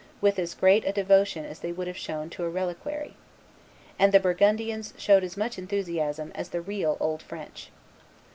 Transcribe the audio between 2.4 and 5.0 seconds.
a reliquary. And the Burgundians